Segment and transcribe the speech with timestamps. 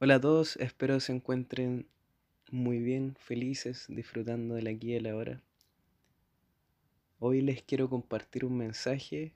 [0.00, 1.86] Hola a todos, espero se encuentren
[2.50, 5.40] muy bien, felices, disfrutando del aquí y el ahora.
[7.20, 9.32] Hoy les quiero compartir un mensaje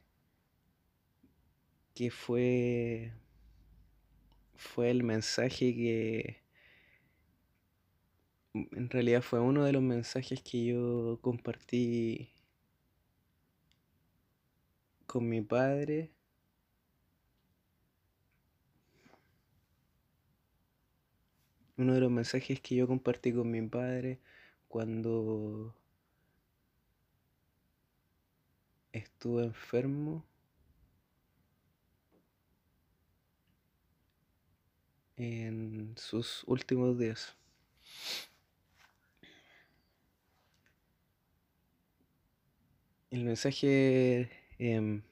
[1.95, 3.13] que fue
[4.57, 6.43] fue el mensaje que
[8.55, 12.31] en realidad fue uno de los mensajes que yo compartí
[15.07, 16.11] con mi padre
[21.79, 24.19] uno de los mensajes que yo compartí con mi padre
[24.69, 25.75] cuando
[28.93, 30.25] estuve enfermo
[35.17, 37.37] en sus últimos días.
[43.11, 45.03] El mensaje em,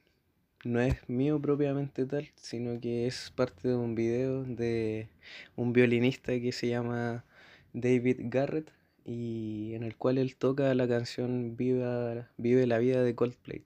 [0.65, 5.09] no es mío propiamente tal, sino que es parte de un video de
[5.57, 7.25] un violinista que se llama
[7.73, 8.73] David Garrett
[9.05, 13.65] y en el cual él toca la canción Viva, Vive la vida de Coldplay.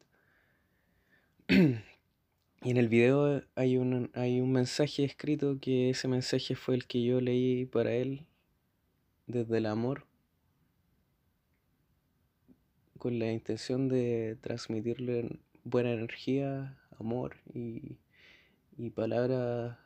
[1.49, 6.87] y en el video hay un, hay un mensaje escrito que ese mensaje fue el
[6.87, 8.27] que yo leí para él
[9.27, 10.07] desde el amor
[12.99, 17.99] con la intención de transmitirle buena energía, amor y,
[18.77, 19.77] y palabras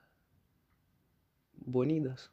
[1.56, 2.30] bonitas.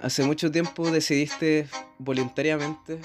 [0.00, 3.00] Hace mucho tiempo decidiste voluntariamente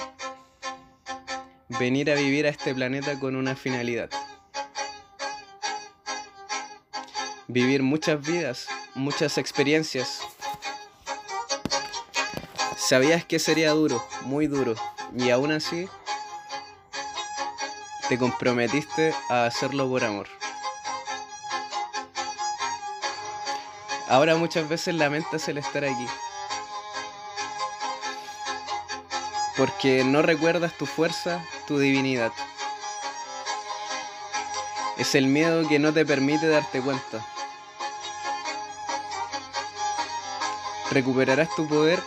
[1.79, 4.09] venir a vivir a este planeta con una finalidad.
[7.53, 10.21] Vivir muchas vidas, muchas experiencias.
[12.75, 14.73] Sabías que sería duro, muy duro,
[15.15, 15.87] y aún así
[18.09, 20.27] te comprometiste a hacerlo por amor.
[24.09, 26.07] Ahora muchas veces lamentas el estar aquí.
[29.57, 32.31] Porque no recuerdas tu fuerza, tu divinidad.
[34.97, 37.23] Es el miedo que no te permite darte cuenta.
[40.93, 41.99] Recuperarás tu poder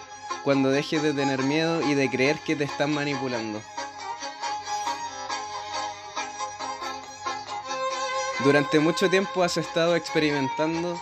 [0.44, 3.60] cuando dejes de tener miedo y de creer que te están manipulando.
[8.44, 11.00] Durante mucho tiempo has estado experimentando,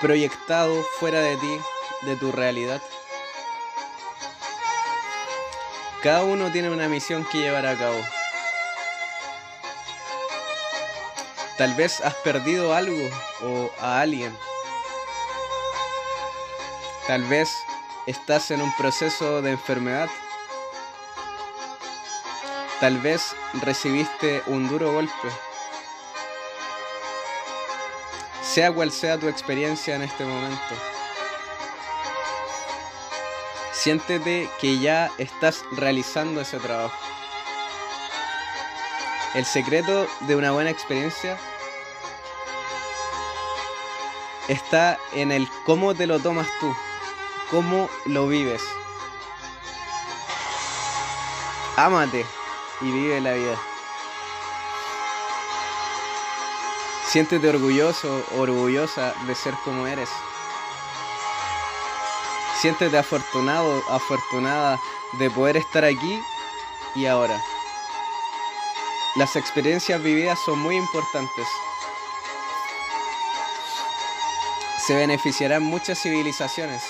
[0.00, 1.58] proyectado fuera de ti,
[2.02, 2.80] de tu realidad.
[6.04, 8.00] Cada uno tiene una misión que llevar a cabo.
[11.58, 13.10] Tal vez has perdido algo
[13.42, 14.32] o a alguien.
[17.06, 17.66] Tal vez
[18.06, 20.08] estás en un proceso de enfermedad.
[22.80, 25.28] Tal vez recibiste un duro golpe.
[28.42, 30.74] Sea cual sea tu experiencia en este momento.
[33.72, 36.96] Siéntete que ya estás realizando ese trabajo.
[39.34, 41.36] El secreto de una buena experiencia
[44.48, 46.74] está en el cómo te lo tomas tú,
[47.50, 48.62] cómo lo vives.
[51.76, 52.24] Ámate
[52.80, 53.58] y vive la vida.
[57.08, 60.08] Siéntete orgulloso, orgullosa de ser como eres.
[62.60, 64.80] Siéntete afortunado, afortunada
[65.12, 66.20] de poder estar aquí
[66.94, 67.40] y ahora.
[69.16, 71.46] Las experiencias vividas son muy importantes.
[74.86, 76.82] Se beneficiarán muchas civilizaciones.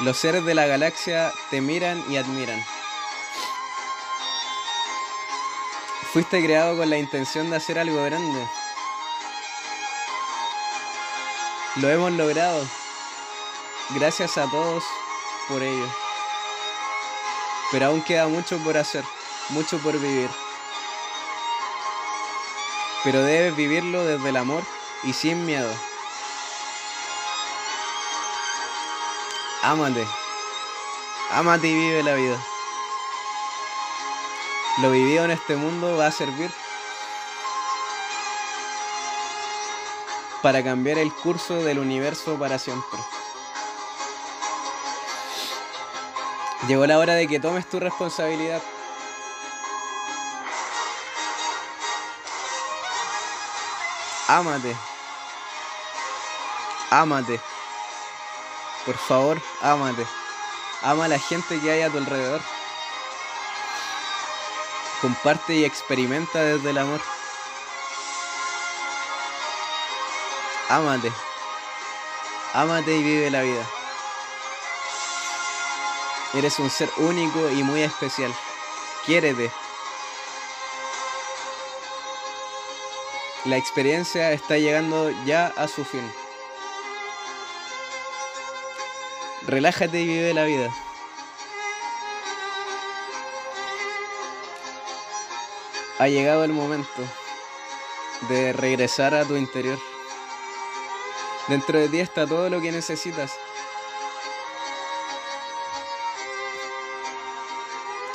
[0.00, 2.60] Los seres de la galaxia te miran y admiran.
[6.12, 8.48] Fuiste creado con la intención de hacer algo grande.
[11.76, 12.66] Lo hemos logrado.
[13.90, 14.82] Gracias a todos
[15.48, 15.88] por ello.
[17.70, 19.04] Pero aún queda mucho por hacer,
[19.50, 20.30] mucho por vivir.
[23.04, 24.64] Pero debes vivirlo desde el amor
[25.04, 25.72] y sin miedo.
[29.64, 30.06] Ámate.
[31.30, 32.36] Ámate y vive la vida.
[34.82, 36.50] Lo vivido en este mundo va a servir
[40.42, 42.98] para cambiar el curso del universo para siempre.
[46.68, 48.62] Llegó la hora de que tomes tu responsabilidad.
[54.28, 54.76] Ámate.
[56.90, 57.53] Ámate.
[58.86, 60.06] Por favor, ámate.
[60.82, 62.42] Ama a la gente que hay a tu alrededor.
[65.00, 67.00] Comparte y experimenta desde el amor.
[70.68, 71.12] Ámate.
[72.52, 73.64] Ámate y vive la vida.
[76.34, 78.34] Eres un ser único y muy especial.
[79.06, 79.50] Quiérete.
[83.44, 86.23] La experiencia está llegando ya a su fin.
[89.46, 90.74] Relájate y vive la vida.
[95.98, 97.02] Ha llegado el momento
[98.28, 99.78] de regresar a tu interior.
[101.48, 103.32] Dentro de ti está todo lo que necesitas.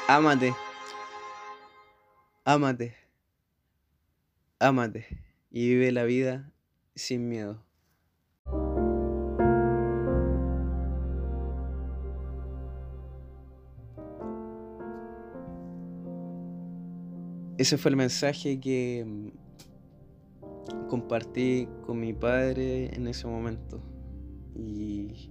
[0.08, 0.56] Ámate.
[2.44, 2.98] Ámate.
[4.58, 5.08] Ámate.
[5.52, 6.52] Y vive la vida
[6.96, 7.69] sin miedo.
[17.60, 23.82] Ese fue el mensaje que mm, compartí con mi padre en ese momento.
[24.56, 25.30] Y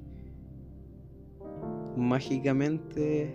[1.97, 3.35] mágicamente,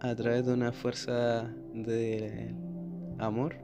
[0.00, 2.54] a través de una fuerza de
[3.16, 3.54] amor,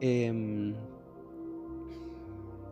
[0.00, 0.74] em,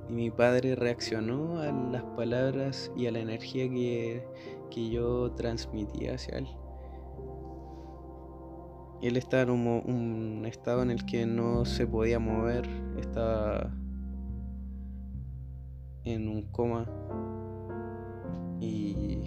[0.08, 4.26] y mi padre reaccionó a las palabras y a la energía que,
[4.72, 6.48] que yo transmitía hacia él
[9.02, 12.68] él estaba en un, estado en el que no se podía mover,
[13.00, 13.70] estaba
[16.04, 16.88] en un coma
[18.60, 19.24] y,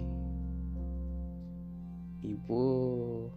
[2.22, 3.32] y pudo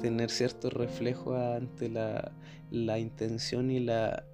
[0.00, 2.32] tener cierto reflejo ante la,
[2.70, 4.24] la intención y la,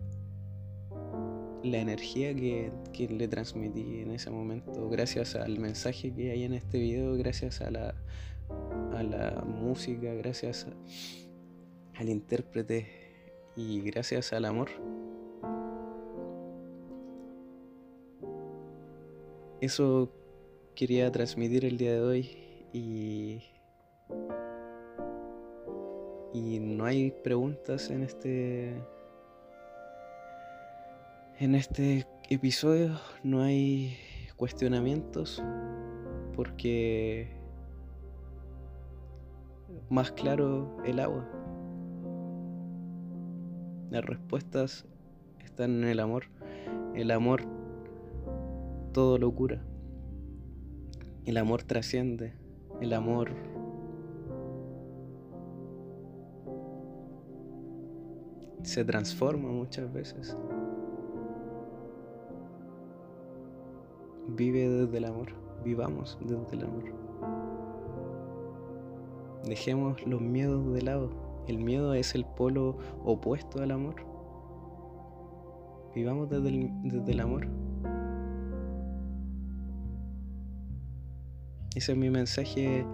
[1.62, 6.54] la energía que, que, le transmití en ese momento, gracias al mensaje que hay en
[6.54, 7.94] este video, gracias a la,
[8.92, 10.66] a la música, gracias
[11.94, 12.86] al intérprete
[13.56, 14.68] y gracias al amor.
[19.60, 20.10] Eso
[20.74, 22.36] quería transmitir el día de hoy
[22.72, 23.42] y
[26.34, 28.82] y no hay preguntas en este
[31.38, 33.96] en este episodio, no hay
[34.36, 35.42] cuestionamientos
[36.34, 37.41] porque
[39.90, 41.28] más claro el agua.
[43.90, 44.86] Las respuestas
[45.44, 46.24] están en el amor.
[46.94, 47.42] El amor
[48.92, 49.62] todo lo cura.
[51.24, 52.32] El amor trasciende.
[52.80, 53.30] El amor
[58.62, 60.36] se transforma muchas veces.
[64.28, 65.28] Vive desde el amor.
[65.64, 67.41] Vivamos desde el amor.
[69.44, 71.10] Dejemos los miedos de lado.
[71.48, 73.96] El miedo es el polo opuesto al amor.
[75.94, 77.48] Vivamos desde el, amor.
[81.74, 82.86] Ese es mi mensaje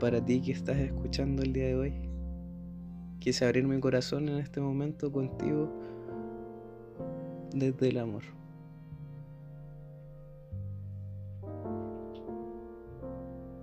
[0.00, 1.94] para ti que estás escuchando el día de hoy.
[3.20, 5.70] Quise abrir mi corazón en este momento contigo
[7.52, 8.37] desde el amor.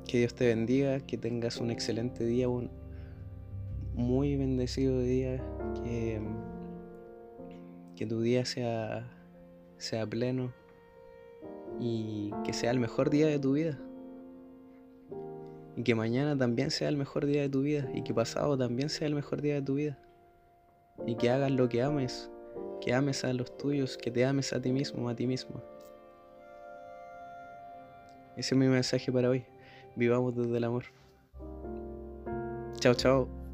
[0.07, 2.69] Que Dios te bendiga, que tengas un excelente día, un
[3.93, 5.41] muy bendecido día,
[5.83, 6.21] que,
[8.05, 9.09] tu día sea,
[9.77, 10.53] sea pleno
[11.79, 13.79] y que sea el mejor día de tu vida.
[15.75, 17.89] Y que mañana también sea el mejor día de tu vida.
[17.93, 19.97] Y que pasado también sea el mejor día de tu vida.
[21.05, 22.29] Y que hagas lo que ames.
[22.79, 23.97] Que ames a los tuyos.
[23.97, 25.62] Que te ames a ti mismo, a ti mismo.
[28.38, 29.45] Ese es mi mensaje para hoy.
[29.95, 30.83] Vivamos desde el amor.
[32.79, 33.44] Chao, chao.